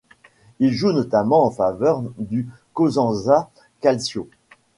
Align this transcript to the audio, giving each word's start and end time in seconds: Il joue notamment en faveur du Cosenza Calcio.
Il 0.59 0.71
joue 0.71 0.93
notamment 0.93 1.45
en 1.45 1.51
faveur 1.51 2.01
du 2.17 2.49
Cosenza 2.73 3.51
Calcio. 3.81 4.27